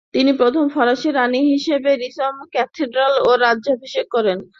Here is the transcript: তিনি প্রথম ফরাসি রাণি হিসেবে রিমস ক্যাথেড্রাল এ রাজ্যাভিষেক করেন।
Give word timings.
তিনি 0.13 0.31
প্রথম 0.39 0.63
ফরাসি 0.75 1.09
রাণি 1.11 1.41
হিসেবে 1.51 1.91
রিমস 1.95 2.19
ক্যাথেড্রাল 2.53 3.13
এ 3.23 3.43
রাজ্যাভিষেক 3.45 4.05
করেন। 4.15 4.37